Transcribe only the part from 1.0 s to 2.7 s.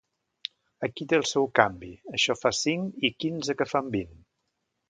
té el seu canvi: això fan